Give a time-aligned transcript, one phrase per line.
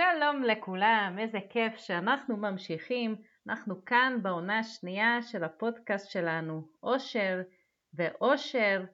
[0.00, 3.16] שלום לכולם, איזה כיף שאנחנו ממשיכים.
[3.48, 7.40] אנחנו כאן בעונה השנייה של הפודקאסט שלנו, אושר
[7.94, 8.84] ואושר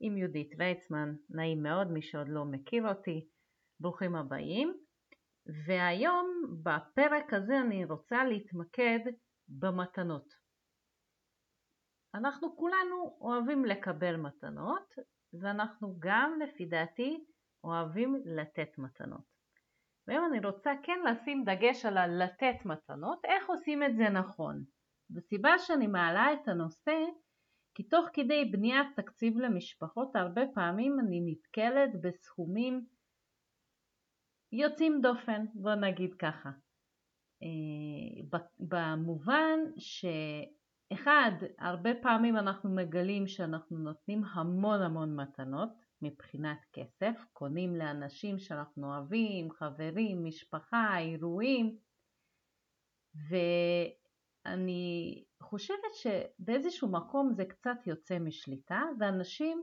[0.00, 1.14] עם יהודית ויצמן.
[1.30, 3.28] נעים מאוד, מי שעוד לא מכיר אותי,
[3.80, 4.74] ברוכים הבאים.
[5.66, 6.26] והיום
[6.62, 8.98] בפרק הזה אני רוצה להתמקד
[9.48, 10.34] במתנות.
[12.14, 14.94] אנחנו כולנו אוהבים לקבל מתנות,
[15.40, 17.24] ואנחנו גם לפי דעתי
[17.64, 19.39] אוהבים לתת מתנות.
[20.10, 24.64] והיום אני רוצה כן לשים דגש על הלתת מתנות, איך עושים את זה נכון.
[25.14, 26.96] וסיבה שאני מעלה את הנושא,
[27.74, 32.86] כי תוך כדי בניית תקציב למשפחות הרבה פעמים אני נתקלת בסכומים
[34.52, 36.50] יוצאים דופן, בוא נגיד ככה.
[37.42, 47.76] אה, במובן שאחד, הרבה פעמים אנחנו מגלים שאנחנו נותנים המון המון מתנות, מבחינת כסף, קונים
[47.76, 51.76] לאנשים שאנחנו אוהבים, חברים, משפחה, אירועים,
[53.28, 59.62] ואני חושבת שבאיזשהו מקום זה קצת יוצא משליטה, ואנשים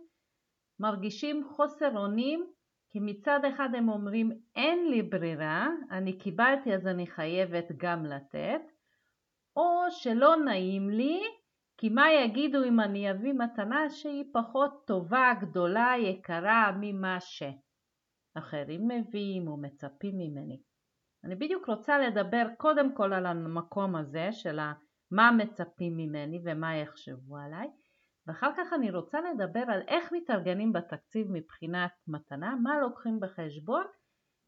[0.80, 2.52] מרגישים חוסר אונים
[2.90, 8.62] כי מצד אחד הם אומרים אין לי ברירה, אני קיבלתי אז אני חייבת גם לתת,
[9.56, 11.22] או שלא נעים לי
[11.78, 19.48] כי מה יגידו אם אני אביא מתנה שהיא פחות טובה, גדולה, יקרה ממה שאחרים מביאים
[19.48, 20.62] או מצפים ממני.
[21.24, 24.60] אני בדיוק רוצה לדבר קודם כל על המקום הזה של
[25.12, 27.68] מה מצפים ממני ומה יחשבו עליי
[28.28, 33.84] ואחר כך אני רוצה לדבר על איך מתארגנים בתקציב מבחינת מתנה, מה לוקחים בחשבון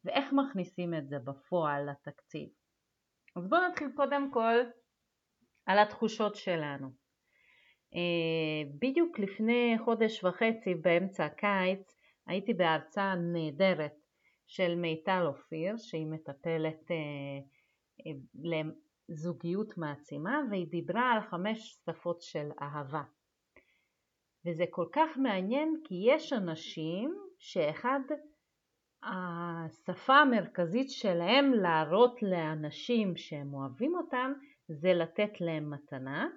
[0.04, 2.48] ואיך מכניסים את זה בפועל לתקציב.
[3.36, 4.54] אז בואו נתחיל קודם כל
[5.66, 6.99] על התחושות שלנו.
[7.94, 11.96] אה, בדיוק לפני חודש וחצי באמצע הקיץ
[12.26, 13.94] הייתי בהרצאה נהדרת
[14.46, 16.96] של מיטל אופיר שהיא מטפלת אה,
[18.06, 18.12] אה,
[19.08, 23.02] לזוגיות מעצימה והיא דיברה על חמש שפות של אהבה.
[24.46, 28.00] וזה כל כך מעניין כי יש אנשים שאחד
[29.02, 34.32] השפה המרכזית שלהם להראות לאנשים שהם אוהבים אותם
[34.68, 36.28] זה לתת להם מתנה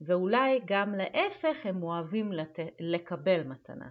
[0.00, 2.58] ואולי גם להפך הם אוהבים לת...
[2.80, 3.90] לקבל מתנה.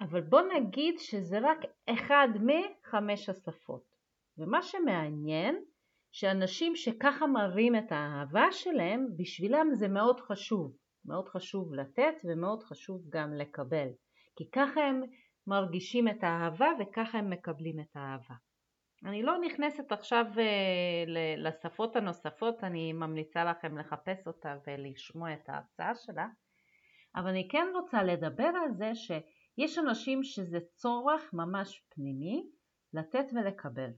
[0.00, 3.94] אבל בוא נגיד שזה רק אחד מחמש השפות.
[4.38, 5.64] ומה שמעניין
[6.12, 10.76] שאנשים שככה מראים את האהבה שלהם, בשבילם זה מאוד חשוב.
[11.04, 13.88] מאוד חשוב לתת ומאוד חשוב גם לקבל.
[14.36, 15.02] כי ככה הם
[15.46, 18.34] מרגישים את האהבה וככה הם מקבלים את האהבה.
[19.04, 21.04] אני לא נכנסת עכשיו אה,
[21.36, 26.26] לשפות הנוספות, אני ממליצה לכם לחפש אותה ולשמוע את ההרצאה שלה,
[27.16, 32.46] אבל אני כן רוצה לדבר על זה שיש אנשים שזה צורך ממש פנימי
[32.92, 33.90] לתת ולקבל,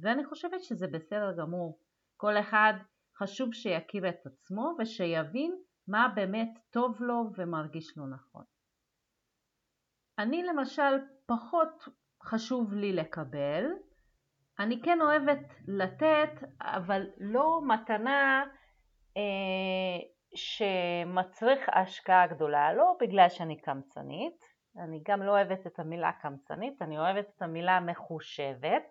[0.00, 1.78] ואני חושבת שזה בסדר גמור.
[2.16, 2.72] כל אחד
[3.18, 8.44] חשוב שיכיר את עצמו ושיבין מה באמת טוב לו ומרגיש לו נכון.
[10.18, 10.92] אני למשל
[11.26, 11.88] פחות
[12.22, 13.64] חשוב לי לקבל,
[14.60, 18.44] אני כן אוהבת לתת, אבל לא מתנה
[19.16, 19.22] אה,
[20.34, 24.44] שמצריך השקעה גדולה, לא בגלל שאני קמצנית,
[24.76, 28.82] אני גם לא אוהבת את המילה קמצנית, אני אוהבת את המילה מחושבת,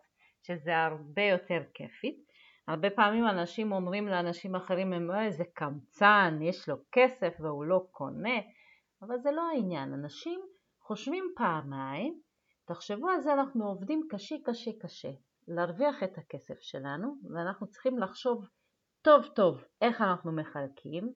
[0.41, 2.29] שזה הרבה יותר כיפית.
[2.67, 8.39] הרבה פעמים אנשים אומרים לאנשים אחרים, הם איזה קמצן, יש לו כסף והוא לא קונה,
[9.01, 9.93] אבל זה לא העניין.
[9.93, 10.41] אנשים
[10.81, 12.19] חושבים פעמיים,
[12.65, 15.09] תחשבו על זה, אנחנו עובדים קשה קשה קשה.
[15.49, 18.47] להרוויח את הכסף שלנו ואנחנו צריכים לחשוב
[19.01, 21.13] טוב טוב איך אנחנו מחלקים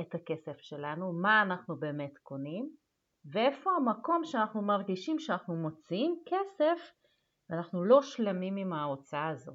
[0.00, 2.70] את הכסף שלנו, מה אנחנו באמת קונים
[3.24, 6.92] ואיפה המקום שאנחנו מרגישים שאנחנו מוציאים כסף
[7.50, 9.52] ואנחנו לא שלמים עם ההוצאה הזו.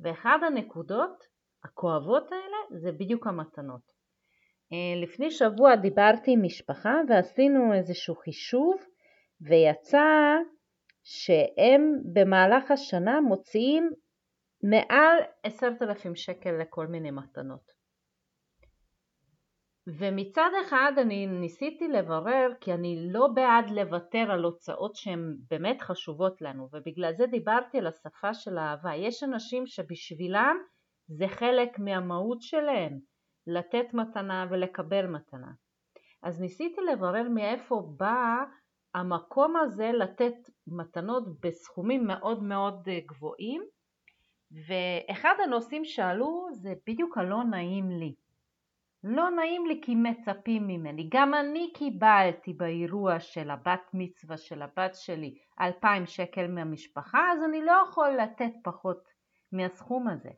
[0.00, 1.24] ואחד הנקודות
[1.64, 3.92] הכואבות האלה זה בדיוק המתנות.
[4.72, 8.76] אה, לפני שבוע דיברתי עם משפחה ועשינו איזשהו חישוב
[9.40, 10.36] ויצא
[11.08, 13.90] שהם במהלך השנה מוציאים
[14.62, 17.72] מעל עשרת אלפים שקל לכל מיני מתנות.
[19.86, 26.42] ומצד אחד אני ניסיתי לברר כי אני לא בעד לוותר על הוצאות שהן באמת חשובות
[26.42, 28.94] לנו ובגלל זה דיברתי על השפה של האהבה.
[28.94, 30.56] יש אנשים שבשבילם
[31.08, 32.98] זה חלק מהמהות שלהם
[33.46, 35.50] לתת מתנה ולקבל מתנה.
[36.22, 38.44] אז ניסיתי לברר מאיפה באה
[38.96, 40.34] המקום הזה לתת
[40.66, 43.62] מתנות בסכומים מאוד מאוד אה, גבוהים
[44.50, 48.14] ואחד הנושאים שעלו זה בדיוק הלא נעים לי.
[49.04, 51.08] לא נעים לי כי מצפים ממני.
[51.12, 57.62] גם אני קיבלתי באירוע של הבת מצווה של הבת שלי 2,000 שקל מהמשפחה, אז אני
[57.62, 59.08] לא יכול לתת פחות
[59.52, 60.30] מהסכום הזה.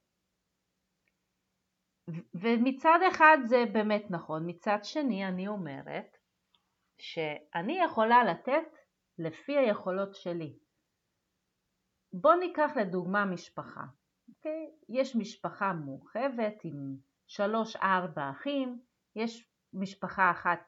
[2.34, 6.17] ומצד אחד זה באמת נכון, מצד שני אני אומרת
[7.00, 8.78] שאני יכולה לתת
[9.18, 10.58] לפי היכולות שלי.
[12.12, 13.84] בוא ניקח לדוגמה משפחה,
[14.28, 14.70] אוקיי?
[14.88, 16.96] יש משפחה מורחבת עם
[17.26, 18.80] שלוש ארבע אחים,
[19.16, 20.60] יש משפחה אחת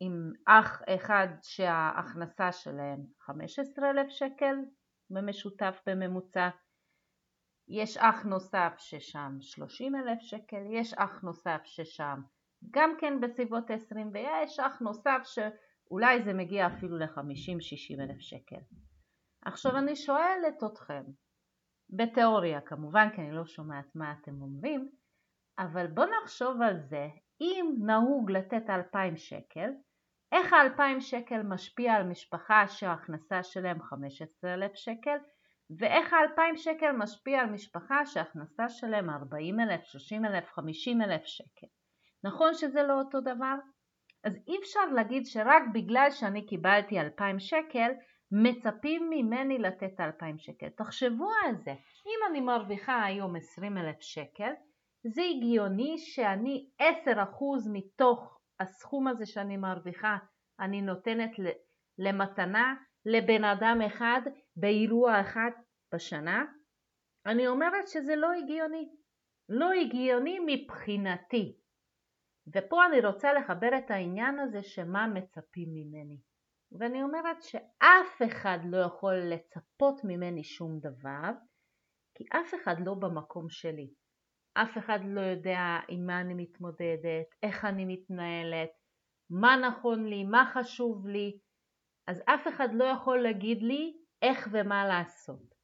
[0.00, 4.54] עם אח אחד שההכנסה שלהם 15,000 שקל
[5.10, 6.48] במשותף בממוצע,
[7.68, 12.20] יש אח נוסף ששם 30,000 שקל, יש אח נוסף ששם
[12.70, 18.60] גם כן בסביבות 20 ויש אח נוסף שאולי זה מגיע אפילו ל-50-60 אלף שקל.
[19.44, 21.02] עכשיו אני שואלת אתכם,
[21.90, 24.88] בתיאוריה כמובן כי אני לא שומעת מה אתם אומרים,
[25.58, 27.08] אבל בואו נחשוב על זה,
[27.40, 29.70] אם נהוג לתת 2,000 שקל,
[30.32, 35.16] איך ה-2,000 שקל משפיע על משפחה שההכנסה שלהם 15,000 שקל,
[35.78, 41.66] ואיך ה-2,000 שקל משפיע על משפחה שההכנסה שלהם 40,000, 30,000, 50,000 שקל.
[42.24, 43.54] נכון שזה לא אותו דבר?
[44.24, 47.90] אז אי אפשר להגיד שרק בגלל שאני קיבלתי 2,000 שקל
[48.32, 50.68] מצפים ממני לתת 2,000 שקל.
[50.68, 51.70] תחשבו על זה,
[52.06, 54.52] אם אני מרוויחה היום 20,000 שקל
[55.04, 56.84] זה הגיוני שאני 10%
[57.72, 60.16] מתוך הסכום הזה שאני מרוויחה
[60.60, 61.30] אני נותנת
[61.98, 62.74] למתנה
[63.06, 64.20] לבן אדם אחד
[64.56, 65.50] באירוע אחד
[65.94, 66.44] בשנה?
[67.26, 68.88] אני אומרת שזה לא הגיוני.
[69.48, 71.56] לא הגיוני מבחינתי.
[72.54, 76.18] ופה אני רוצה לחבר את העניין הזה שמה מצפים ממני.
[76.72, 81.30] ואני אומרת שאף אחד לא יכול לצפות ממני שום דבר,
[82.14, 83.90] כי אף אחד לא במקום שלי.
[84.54, 88.70] אף אחד לא יודע עם מה אני מתמודדת, איך אני מתנהלת,
[89.30, 91.38] מה נכון לי, מה חשוב לי,
[92.06, 95.54] אז אף אחד לא יכול להגיד לי איך ומה לעשות.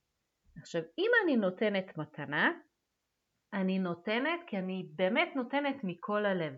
[0.57, 2.53] עכשיו, אם אני נותנת מתנה,
[3.53, 6.55] אני נותנת כי אני באמת נותנת מכל הלב,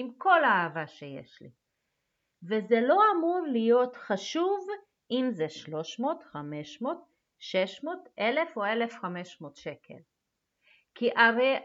[0.00, 1.50] עם כל האהבה שיש לי.
[2.42, 4.66] וזה לא אמור להיות חשוב
[5.10, 6.98] אם זה 300, 500,
[7.38, 9.98] 600, 1,000 או 1,500 שקל.
[10.94, 11.56] כי הרי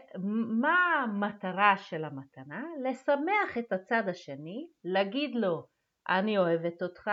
[0.60, 2.64] מה המטרה של המתנה?
[2.82, 5.66] לשמח את הצד השני, להגיד לו
[6.08, 7.10] אני אוהבת אותך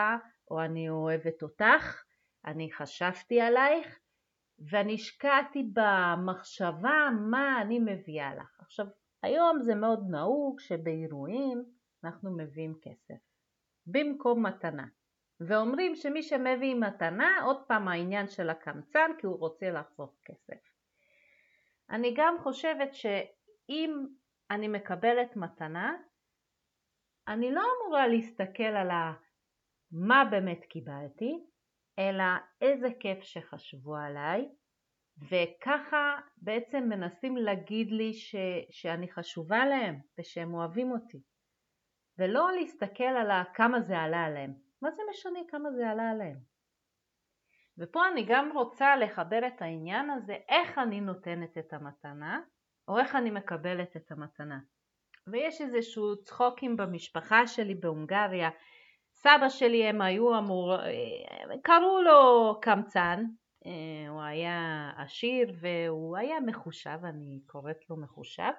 [0.52, 2.04] או אני אוהבת אותך,
[2.46, 4.00] אני חשבתי עלייך
[4.60, 8.60] ואני השקעתי במחשבה מה אני מביאה לך.
[8.60, 8.86] עכשיו
[9.24, 11.64] היום זה מאוד נהוג שבאירועים
[12.04, 13.20] אנחנו מביאים כסף
[13.86, 14.88] במקום מתנה
[15.40, 20.72] ואומרים שמי שמביא מתנה עוד פעם העניין של הקמצן כי הוא רוצה לחסוך כסף.
[21.90, 24.06] אני גם חושבת שאם
[24.52, 25.96] אני מקבלת מתנה,
[27.28, 28.90] אני לא אמורה להסתכל על
[29.92, 31.44] מה באמת קיבלתי,
[32.00, 32.24] אלא
[32.62, 34.50] איזה כיף שחשבו עליי,
[35.18, 38.36] וככה בעצם מנסים להגיד לי ש,
[38.69, 41.22] שאני חשובה להם ושהם אוהבים אותי,
[42.18, 44.54] ולא להסתכל על כמה זה עלה עליהם.
[44.81, 46.38] מה זה משנה כמה זה עלה עליהם?
[47.78, 52.40] ופה אני גם רוצה לחבר את העניין הזה, איך אני נותנת את המתנה,
[52.88, 54.60] או איך אני מקבלת את המתנה.
[55.28, 58.50] ויש איזשהו צחוקים במשפחה שלי בהונגריה,
[59.13, 60.75] סבא שלי הם היו אמור,
[61.63, 63.24] קראו לו קמצן,
[64.10, 68.51] הוא היה עשיר והוא היה מחושב, אני קוראת לו מחושב,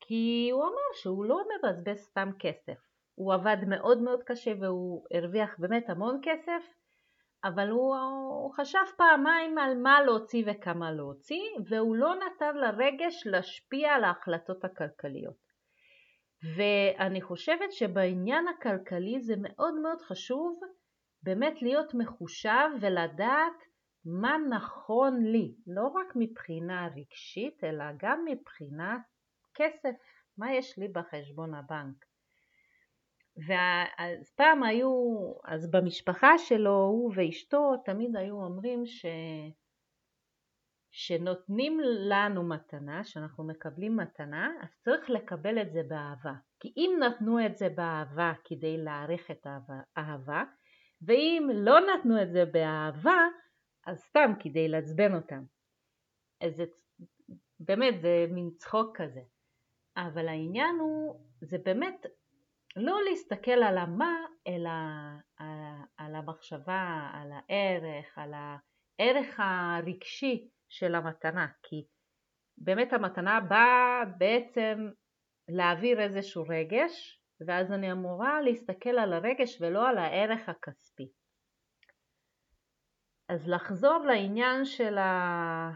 [0.00, 2.78] כי הוא אמר שהוא לא מבזבז סתם כסף,
[3.14, 6.62] הוא עבד מאוד מאוד קשה והוא הרוויח באמת המון כסף
[7.44, 13.92] אבל הוא, הוא חשב פעמיים על מה להוציא וכמה להוציא, והוא לא נתן לרגש להשפיע
[13.92, 15.52] על ההחלטות הכלכליות.
[16.56, 20.60] ואני חושבת שבעניין הכלכלי זה מאוד מאוד חשוב
[21.22, 23.71] באמת להיות מחושב ולדעת
[24.04, 29.00] מה נכון לי, לא רק מבחינה רגשית אלא גם מבחינת
[29.54, 29.94] כסף,
[30.38, 32.04] מה יש לי בחשבון הבנק.
[33.36, 34.90] ואז פעם היו,
[35.44, 39.06] אז במשפחה שלו, הוא ואשתו תמיד היו אומרים ש...
[40.90, 46.32] שנותנים לנו מתנה, שאנחנו מקבלים מתנה, אז צריך לקבל את זה באהבה.
[46.60, 49.46] כי אם נתנו את זה באהבה כדי להעריך את
[49.96, 50.42] האהבה,
[51.02, 53.18] ואם לא נתנו את זה באהבה,
[53.86, 55.42] אז סתם כדי לעצבן אותם.
[56.40, 56.64] אז זה,
[57.60, 59.20] באמת זה מין צחוק כזה.
[59.96, 62.06] אבל העניין הוא, זה באמת
[62.76, 64.70] לא להסתכל על המה, אלא
[65.96, 71.86] על המחשבה, על הערך, על הערך הרגשי של המתנה, כי
[72.58, 74.90] באמת המתנה באה בעצם
[75.48, 81.08] להעביר איזשהו רגש, ואז אני אמורה להסתכל על הרגש ולא על הערך הכספי.
[83.32, 85.70] אז לחזור לעניין של, ה...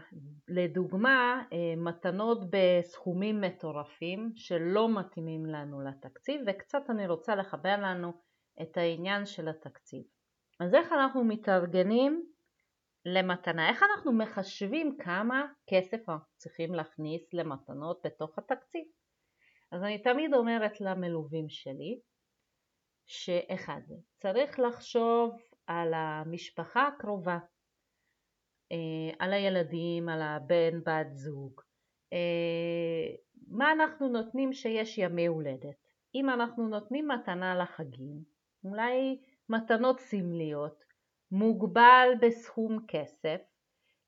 [0.47, 8.13] לדוגמה, אה, מתנות בסכומים מטורפים שלא מתאימים לנו לתקציב, וקצת אני רוצה לחבר לנו
[8.61, 10.03] את העניין של התקציב.
[10.59, 12.25] אז איך אנחנו מתארגנים
[13.05, 13.69] למתנה?
[13.69, 18.85] איך אנחנו מחשבים כמה כסף אנחנו צריכים להכניס למתנות בתוך התקציב?
[19.71, 21.99] אז אני תמיד אומרת למלווים שלי,
[23.05, 23.81] שאחד,
[24.17, 25.35] צריך לחשוב
[25.67, 27.37] על המשפחה הקרובה,
[28.71, 31.61] אה, על הילדים, על הבן, בת זוג,
[32.13, 33.15] אה,
[33.47, 35.75] מה אנחנו נותנים שיש ימי הולדת.
[36.15, 38.23] אם אנחנו נותנים מתנה לחגים,
[38.63, 39.19] אולי
[39.49, 40.83] מתנות סמליות,
[41.31, 43.41] מוגבל בסכום כסף,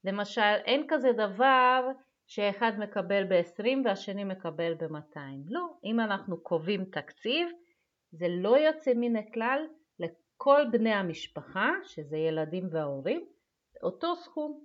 [0.04, 1.88] למשל אין כזה דבר
[2.28, 5.20] שאחד מקבל ב-20 והשני מקבל ב-200.
[5.46, 7.48] לא, אם אנחנו קובעים תקציב,
[8.12, 9.66] זה לא יוצא מן הכלל
[10.40, 13.26] לכל בני המשפחה, שזה ילדים וההורים,
[13.84, 14.64] אותו סכום.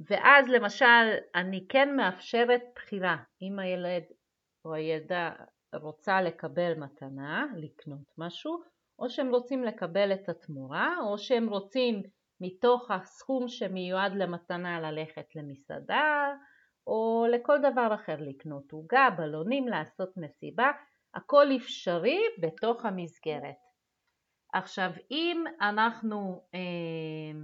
[0.00, 4.02] ואז למשל אני כן מאפשרת בחירה, אם הילד
[4.64, 5.32] או הילדה
[5.74, 8.62] רוצה לקבל מתנה, לקנות משהו,
[8.98, 12.02] או שהם רוצים לקבל את התמורה, או שהם רוצים
[12.40, 16.34] מתוך הסכום שמיועד למתנה ללכת למסעדה,
[16.86, 20.70] או לכל דבר אחר לקנות עוגה, בלונים, לעשות מסיבה,
[21.14, 23.64] הכל אפשרי בתוך המסגרת.
[24.54, 27.40] עכשיו אם אנחנו אה,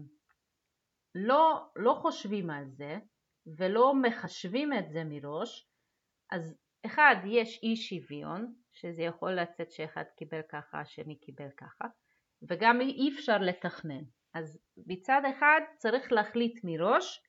[1.14, 2.98] לא, לא חושבים על זה
[3.46, 5.68] ולא מחשבים את זה מראש,
[6.30, 11.84] אז אחד, יש אי שוויון, שזה יכול לצאת שאחד קיבל ככה, השני קיבל ככה,
[12.48, 14.04] וגם אי אפשר לתכנן.
[14.34, 17.22] אז מצד אחד צריך להחליט מראש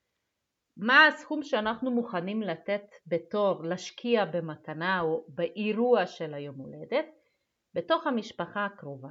[0.77, 7.05] מה הסכום שאנחנו מוכנים לתת בתור להשקיע במתנה או באירוע של היום הולדת
[7.73, 9.09] בתוך המשפחה הקרובה.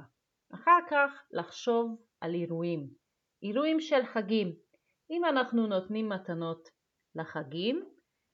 [0.53, 2.87] אחר כך לחשוב על אירועים,
[3.43, 4.55] אירועים של חגים.
[5.09, 6.69] אם אנחנו נותנים מתנות
[7.15, 7.85] לחגים,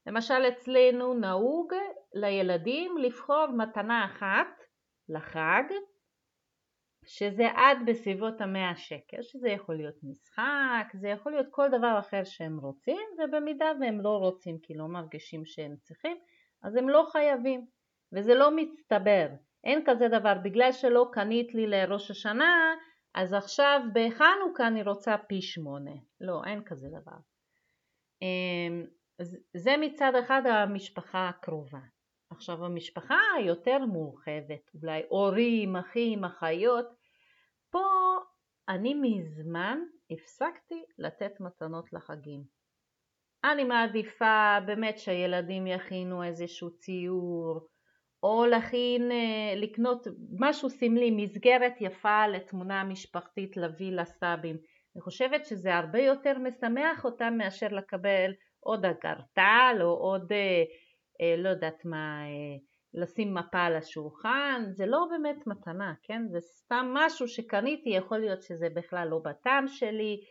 [0.05, 1.73] למשל אצלנו נהוג
[2.13, 4.47] לילדים לבחור מתנה אחת
[5.09, 5.63] לחג
[7.05, 12.23] שזה עד בסביבות המאה שקל, שזה יכול להיות משחק, זה יכול להיות כל דבר אחר
[12.23, 16.17] שהם רוצים, ובמידה והם לא רוצים כי לא מרגישים שהם צריכים,
[16.63, 17.65] אז הם לא חייבים,
[18.13, 19.27] וזה לא מצטבר.
[19.63, 22.73] אין כזה דבר, בגלל שלא קנית לי לראש השנה,
[23.13, 25.95] אז עכשיו בחנוכה אני רוצה פי שמונה.
[26.21, 27.17] לא, אין כזה דבר.
[28.21, 28.85] אמ,
[29.57, 31.79] זה מצד אחד המשפחה הקרובה.
[32.29, 36.85] עכשיו המשפחה היותר מורחבת, אולי הורים, אחים, אחיות,
[37.69, 37.79] פה
[38.69, 39.79] אני מזמן
[40.11, 42.43] הפסקתי לתת מתנות לחגים.
[43.43, 47.67] אני מעדיפה באמת שהילדים יכינו איזשהו ציור,
[48.27, 50.07] או להכין, אה, לקנות
[50.39, 54.57] משהו סמלי, מסגרת יפה לתמונה משפחתית להביא לסבים.
[54.95, 60.63] אני חושבת שזה הרבה יותר משמח אותם מאשר לקבל עוד אגרטל או עוד אה,
[61.21, 62.21] אה, לא יודעת מה,
[62.93, 66.21] לשים מפה על השולחן, זה לא באמת מתנה, כן?
[66.27, 70.21] זה סתם משהו שקניתי, יכול להיות שזה בכלל לא בטעם שלי,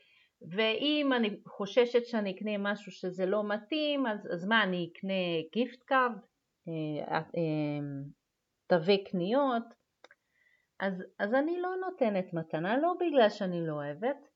[0.51, 5.13] ואם אני חוששת שאני אקנה משהו שזה לא מתאים, אז, אז מה, אני אקנה
[5.53, 6.13] gift card,
[8.67, 9.65] תווי קניות,
[10.81, 14.29] אז, אז אני לא נותנת מתנה, לא בגלל שאני לא אוהבת,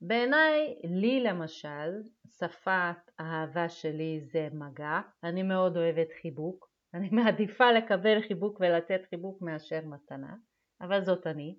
[0.00, 2.02] בעיניי, לי למשל,
[2.38, 9.42] שפת האהבה שלי זה מגע, אני מאוד אוהבת חיבוק, אני מעדיפה לקבל חיבוק ולתת חיבוק
[9.42, 10.34] מאשר מתנה,
[10.80, 11.56] אבל זאת אני.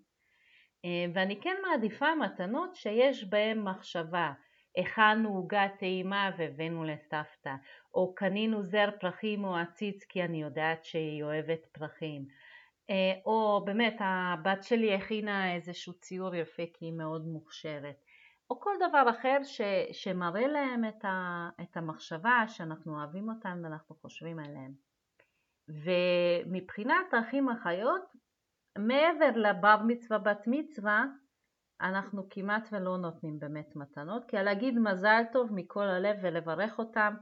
[0.86, 4.34] אה, ואני כן מעדיפה מתנות שיש בהן מחשבה.
[4.78, 7.54] הכנו עוגת טעימה והבאנו לסבתא,
[7.94, 12.26] או קנינו זר פרחים או עציץ כי אני יודעת שהיא אוהבת פרחים,
[12.90, 17.96] אה, או באמת הבת שלי הכינה איזשהו ציור יפה כי היא מאוד מוכשרת.
[18.50, 23.96] או כל דבר אחר ש, שמראה להם את, ה, את המחשבה שאנחנו אוהבים אותם ואנחנו
[23.96, 24.74] חושבים עליהם.
[25.68, 28.02] ומבחינת האחים החיות,
[28.78, 31.06] מעבר לבר מצווה בת מצווה,
[31.82, 37.14] אנחנו כמעט ולא נותנים באמת מתנות, כי להגיד מזל טוב מכל הלב ולברך אותם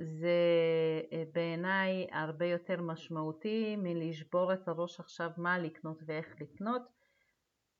[0.00, 0.38] זה
[1.12, 6.82] אה, בעיניי הרבה יותר משמעותי מלשבור את הראש עכשיו מה לקנות ואיך לקנות.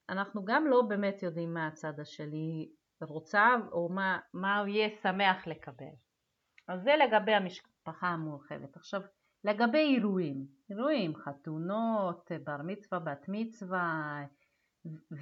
[0.09, 2.69] אנחנו גם לא באמת יודעים מה הצד השני
[3.01, 5.95] רוצה או מה, מה הוא יהיה שמח לקבל.
[6.69, 8.77] אז זה לגבי המשפחה המורחבת.
[8.77, 9.01] עכשיו
[9.45, 14.25] לגבי אירועים, אירועים, חתונות, בר מצווה, בת מצווה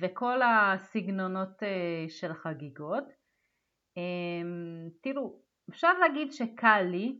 [0.00, 3.04] וכל הסגנונות אה, של חגיגות.
[3.96, 5.40] אמ, תראו,
[5.70, 7.16] אפשר להגיד שקל לי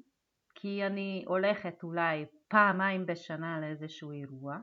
[0.55, 4.57] כי אני הולכת אולי פעמיים בשנה לאיזשהו אירוע.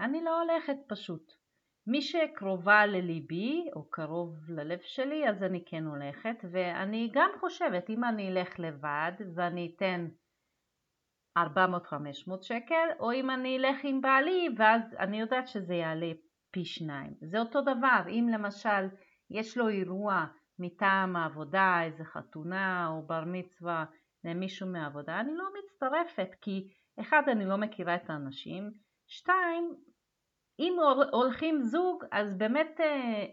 [0.00, 1.32] אני לא הולכת פשוט.
[1.86, 8.04] מי שקרובה לליבי או קרוב ללב שלי אז אני כן הולכת ואני גם חושבת אם
[8.04, 10.06] אני אלך לבד ואני אתן
[11.38, 11.42] 400-500
[12.42, 16.12] שקל או אם אני אלך עם בעלי ואז אני יודעת שזה יעלה
[16.50, 17.14] פי שניים.
[17.20, 18.88] זה אותו דבר אם למשל
[19.30, 20.26] יש לו אירוע
[20.58, 23.84] מטעם העבודה, איזה חתונה או בר מצווה
[24.24, 26.68] למישהו מהעבודה, אני לא מצטרפת כי
[27.00, 28.70] אחד אני לא מכירה את האנשים,
[29.06, 29.74] שתיים
[30.58, 30.76] אם
[31.12, 33.26] הולכים זוג אז באמת אה,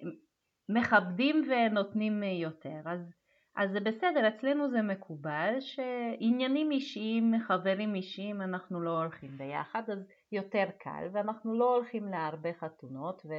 [0.69, 2.81] מכבדים ונותנים יותר.
[2.85, 3.13] אז,
[3.55, 10.07] אז זה בסדר אצלנו זה מקובל שעניינים אישיים חברים אישיים אנחנו לא הולכים ביחד אז
[10.31, 13.33] יותר קל ואנחנו לא הולכים להרבה חתונות ו,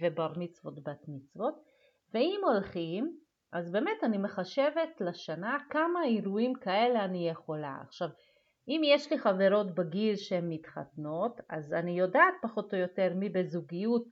[0.00, 1.54] ובר מצוות בת מצוות
[2.14, 3.18] ואם הולכים
[3.52, 8.08] אז באמת אני מחשבת לשנה כמה אירועים כאלה אני יכולה עכשיו
[8.68, 14.04] אם יש לי חברות בגיל שהן מתחתנות, אז אני יודעת פחות או יותר מי בזוגיות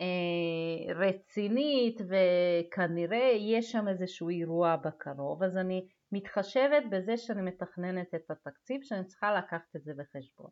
[0.00, 8.30] אה, רצינית וכנראה יש שם איזשהו אירוע בקרוב, אז אני מתחשבת בזה שאני מתכננת את
[8.30, 10.50] התקציב שאני צריכה לקחת את זה בחשבון.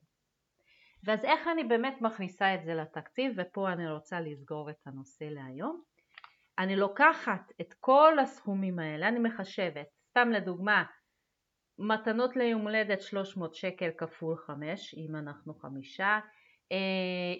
[1.05, 5.83] ואז איך אני באמת מכניסה את זה לתקציב, ופה אני רוצה לסגור את הנושא להיום.
[6.59, 10.85] אני לוקחת את כל הסכומים האלה, אני מחשבת, סתם לדוגמה
[11.79, 16.19] מתנות ליום הולדת 300 שקל כפול 5 אם אנחנו חמישה,
[16.73, 16.79] אה,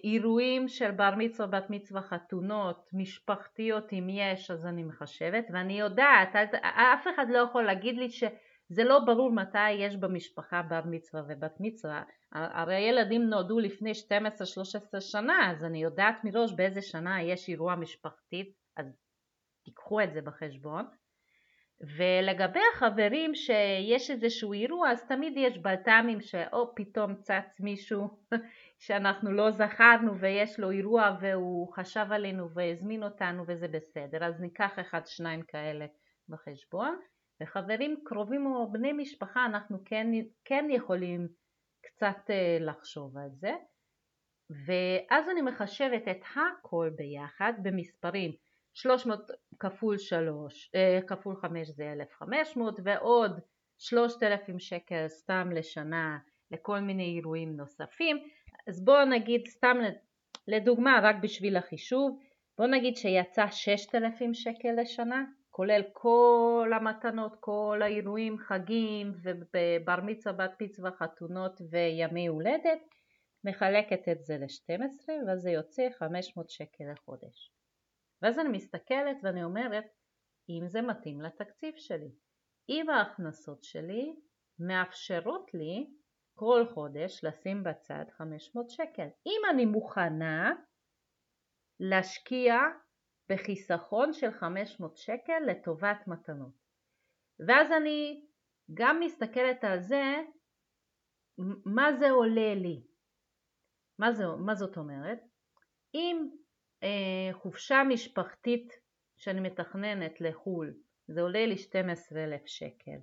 [0.05, 6.37] אירועים של בר מצווה, בת מצווה, חתונות, משפחתיות אם יש אז אני מחשבת ואני יודעת,
[6.63, 11.57] אף אחד לא יכול להגיד לי שזה לא ברור מתי יש במשפחה בר מצווה ובת
[11.61, 17.75] מצווה, הרי ילדים נולדו לפני 12-13 שנה אז אני יודעת מראש באיזה שנה יש אירוע
[17.75, 19.06] משפחתית אז
[19.67, 20.85] תיקחו את זה בחשבון.
[21.81, 28.09] ולגבי החברים שיש איזשהו אירוע אז תמיד יש בלת"מים שאו פתאום צץ מישהו
[28.85, 34.25] שאנחנו לא זכרנו ויש לו אירוע והוא חשב עלינו והזמין אותנו וזה בסדר.
[34.25, 35.87] אז ניקח אחד שניים כאלה
[36.29, 37.01] בחשבון.
[37.43, 40.07] וחברים קרובים או בני משפחה אנחנו כן,
[40.45, 41.29] כן יכולים
[41.83, 43.55] קצת אה, לחשוב על זה.
[44.67, 48.33] ואז אני מחשבת את הכל ביחד במספרים
[48.77, 53.41] 300 כפול 3, אה, כפול 5 זה 1,500 ועוד
[53.79, 56.19] 3,000 שקל סתם לשנה
[56.51, 58.29] לכל מיני אירועים נוספים.
[58.69, 59.77] אז בואו נגיד סתם
[60.49, 62.21] לדוגמה רק בשביל החישוב
[62.59, 70.63] בואו נגיד שיצא 6,000 שקל לשנה כולל כל המתנות, כל האירועים, חגים ובר מצווה, בת
[70.63, 72.81] מצווה, חתונות וימי הולדת
[73.45, 77.56] מחלקת את זה ל-12 ואז זה יוצא 500 שקל לחודש
[78.23, 79.85] ואז אני מסתכלת ואני אומרת
[80.49, 82.11] אם זה מתאים לתקציב שלי.
[82.69, 84.17] אם ההכנסות שלי
[84.59, 85.87] מאפשרות לי
[86.35, 89.09] כל חודש לשים בצד 500 שקל.
[89.27, 90.53] אם אני מוכנה
[91.81, 92.55] להשקיע
[93.29, 96.53] בחיסכון של 500 שקל לטובת מתנות.
[97.47, 98.27] ואז אני
[98.75, 100.03] גם מסתכלת על זה,
[101.65, 102.87] מה זה עולה לי.
[103.99, 105.19] מה, זה, מה זאת אומרת?
[105.95, 106.29] אם
[107.33, 108.73] חופשה משפחתית
[109.17, 110.75] שאני מתכננת לחו"ל
[111.09, 112.99] זה עולה לי 12,000 שקל.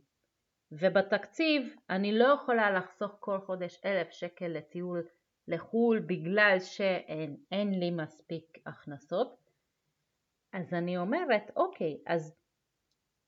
[0.71, 5.07] ובתקציב אני לא יכולה לחסוך כל חודש 1,000 שקל לטיול
[5.47, 9.43] לחו"ל בגלל שאין לי מספיק הכנסות.
[10.53, 12.35] אז אני אומרת אוקיי אז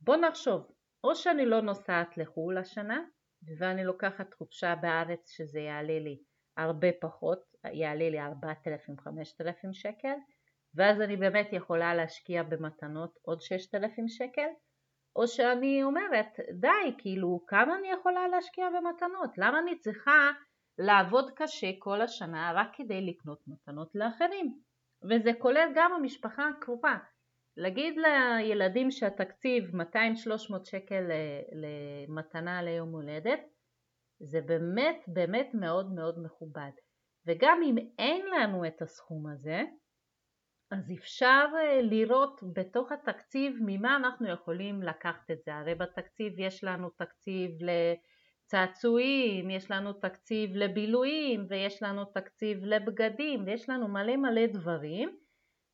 [0.02, 0.72] בוא נחשוב
[1.04, 3.06] או שאני לא נוסעת לחו"ל השנה
[3.58, 6.20] ואני לוקחת חופשה בארץ שזה יעלה לי
[6.58, 10.16] הרבה פחות, יעלה לי 4,000-5,000 שקל
[10.76, 14.48] ואז אני באמת יכולה להשקיע במתנות עוד 6,000 שקל?
[15.16, 19.38] או שאני אומרת די כאילו כמה אני יכולה להשקיע במתנות?
[19.38, 20.32] למה אני צריכה
[20.78, 24.60] לעבוד קשה כל השנה רק כדי לקנות מתנות לאחרים?
[25.10, 26.98] וזה כולל גם המשפחה הקרובה.
[27.58, 29.78] להגיד לילדים שהתקציב 200-300
[30.64, 31.04] שקל
[31.52, 33.40] למתנה ליום הולדת
[34.20, 36.72] זה באמת באמת מאוד מאוד מכובד.
[37.28, 39.64] וגם אם אין לנו את הסכום הזה
[40.72, 45.56] אז אפשר אה, לראות בתוך התקציב ממה אנחנו יכולים לקחת את זה.
[45.56, 53.70] הרי בתקציב יש לנו תקציב לצעצועים, יש לנו תקציב לבילויים ויש לנו תקציב לבגדים ויש
[53.70, 55.18] לנו מלא מלא דברים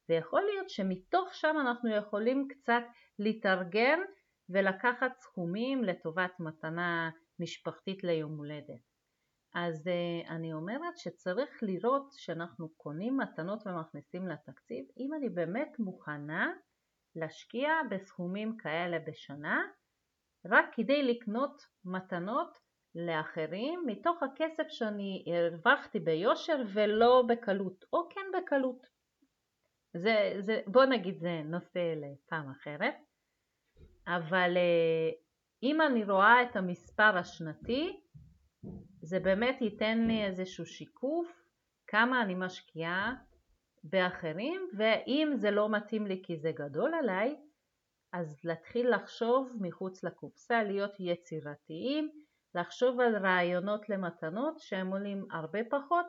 [0.10, 2.84] ויכול להיות שמתוך שם אנחנו יכולים קצת
[3.20, 4.00] להתארגן
[4.50, 8.91] ולקחת סכומים לטובת מתנה משפחתית ליום הולדת.
[9.54, 16.52] אז uh, אני אומרת שצריך לראות שאנחנו קונים מתנות ומכניסים לתקציב אם אני באמת מוכנה
[17.16, 19.62] להשקיע בסכומים כאלה בשנה
[20.46, 22.58] רק כדי לקנות מתנות
[22.96, 28.88] לאחרים מתוך הכסף שאני הרווחתי ביושר ולא בקלות, או כן בקלות.
[29.94, 32.96] זה, זה, בוא נגיד זה נושא לפעם אחרת,
[34.08, 35.10] אבל אה,
[35.64, 38.02] אם אני רואה את המספר השנתי,
[39.02, 41.28] זה באמת ייתן לי איזשהו שיקוף
[41.88, 43.14] כמה אני משקיעה
[43.84, 47.36] באחרים, ואם זה לא מתאים לי כי זה גדול עליי,
[48.14, 52.12] אז להתחיל לחשוב מחוץ לקופסה, להיות יצירתיים,
[52.56, 56.06] לחשוב על רעיונות למתנות שהם עולים הרבה פחות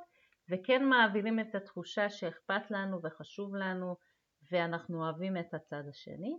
[0.51, 3.97] וכן מעבירים את התחושה שאכפת לנו וחשוב לנו
[4.53, 6.37] ואנחנו אוהבים את הצד השני.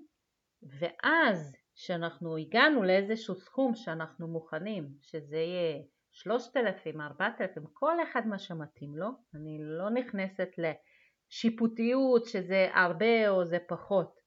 [0.79, 5.83] ואז כשאנחנו הגענו לאיזשהו סכום שאנחנו מוכנים שזה יהיה
[6.13, 13.29] שלושת אלפים, ארבעת אלפים, כל אחד מה שמתאים לו, אני לא נכנסת לשיפוטיות שזה הרבה
[13.29, 14.19] או זה פחות,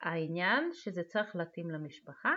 [0.00, 2.34] העניין שזה צריך להתאים למשפחה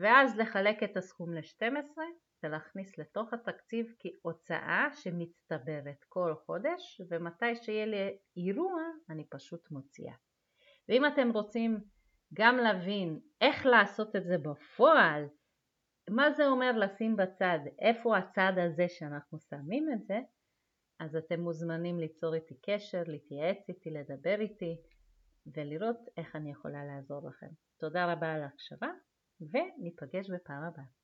[0.00, 1.98] ואז לחלק את הסכום ל-12
[2.42, 10.14] ולהכניס לתוך התקציב כהוצאה שמצטברת כל חודש ומתי שיהיה לי אירוע אני פשוט מוציאה.
[10.88, 11.80] ואם אתם רוצים
[12.34, 15.28] גם להבין איך לעשות את זה בפועל,
[16.14, 20.20] מה זה אומר לשים בצד, איפה הצד הזה שאנחנו שמים את זה,
[21.00, 24.76] אז אתם מוזמנים ליצור איתי קשר, להתייעץ איתי, לדבר איתי
[25.46, 27.48] ולראות איך אני יכולה לעזור לכם.
[27.78, 28.88] תודה רבה על ההקשבה
[29.40, 31.01] וניפגש בפעם הבאה.